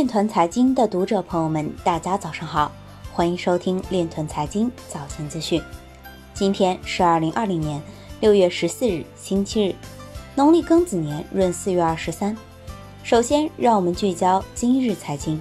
[0.00, 2.72] 链团财经的读者朋友们，大家早上好，
[3.12, 5.62] 欢迎收听链团财经早间资讯。
[6.32, 7.82] 今天是二零二零年
[8.18, 9.74] 六月十四日，星期日，
[10.34, 12.34] 农历庚子年闰四月二十三。
[13.02, 15.38] 首先，让我们聚焦今日财经。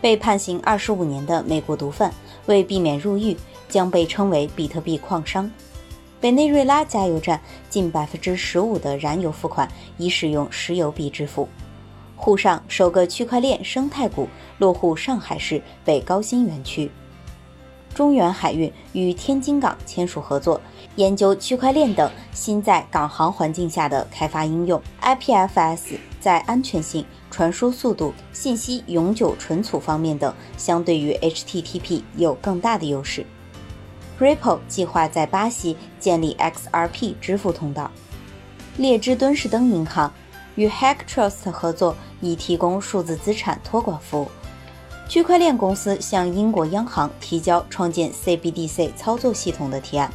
[0.00, 2.10] 被判刑二十五年的美国毒贩，
[2.46, 3.36] 为避免入狱，
[3.68, 5.50] 将被称为比特币矿商。
[6.22, 7.38] 委内瑞拉加油站
[7.68, 11.46] 近百分之十五的燃油付款已使用石油币支付。
[12.16, 14.28] 沪上首个区块链生态股
[14.58, 16.90] 落户上海市北高新园区。
[17.94, 20.60] 中远海运与天津港签署合作，
[20.96, 24.82] 研究区块链等新在港航环境下的开发应用。
[25.00, 33.24] IPFS 在安全性、传输速度、信息永久存储方面等，相对于 HTTP 有更大的优势。
[34.18, 37.90] Ripple 计划在巴西建立 XRP 支付通道。
[38.76, 40.12] 列支敦士登银行
[40.56, 44.28] 与 Hack Trust 合作，以提供数字资产托管服务。
[45.08, 50.10] 区块链公司向英国央行提交创建 CBDC 操作系统的提案。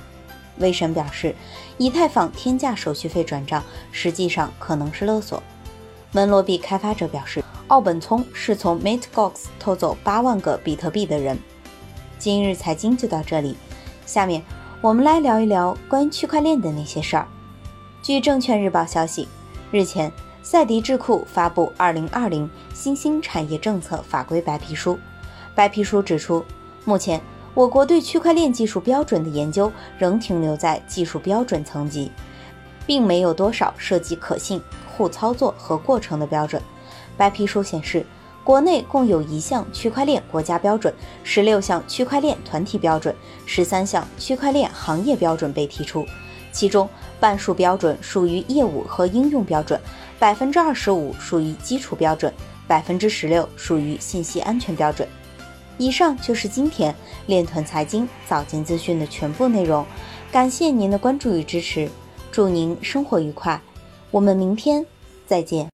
[0.57, 1.33] 威神表示，
[1.77, 5.41] 以太坊天价手续费转账实际上可能是勒索。
[6.11, 11.39] 门罗币开发者表示，奥本聪是从 MateGox 偷走八万个比特币的人。
[12.19, 13.55] 今日财经就到这里，
[14.05, 14.43] 下面
[14.81, 17.25] 我们来聊一聊关于区块链的那些事儿。
[18.03, 19.27] 据证券日报消息，
[19.71, 20.11] 日前。
[20.43, 24.95] 赛迪智库发布《二零二零新兴产业政策法规白皮书》。
[25.53, 26.43] 白皮书指出，
[26.83, 27.21] 目前
[27.53, 32.11] 我国对区块链技术标准的研究仍停留在技术标准层级，
[32.87, 36.59] 并没有多少涉及可信、互操作和过程的标准。
[37.15, 38.03] 白皮书显示，
[38.43, 40.91] 国内共有一项区块链国家标准、
[41.23, 46.03] 十六项区块链团体标准、十三项区块链行业标准被提出，
[46.51, 46.89] 其中
[47.21, 49.79] 半数标准属于业务和应用标准。
[50.19, 52.31] 百分之二十五属于基础标准，
[52.67, 55.07] 百分之十六属于信息安全标准。
[55.77, 56.93] 以上就是今天
[57.25, 59.83] 链团财经早间资讯的全部内容，
[60.31, 61.89] 感谢您的关注与支持，
[62.31, 63.59] 祝您生活愉快，
[64.11, 64.85] 我们明天
[65.25, 65.69] 再见。